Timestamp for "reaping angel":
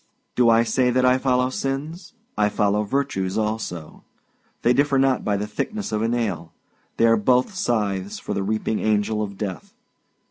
8.41-9.21